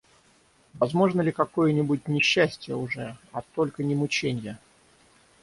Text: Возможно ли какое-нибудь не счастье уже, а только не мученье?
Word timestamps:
Возможно 0.79 1.21
ли 1.21 1.31
какое-нибудь 1.31 2.07
не 2.07 2.21
счастье 2.21 2.75
уже, 2.75 3.15
а 3.33 3.43
только 3.53 3.83
не 3.83 3.93
мученье? 3.93 4.57